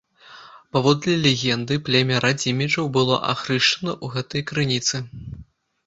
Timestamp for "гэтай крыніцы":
4.17-5.07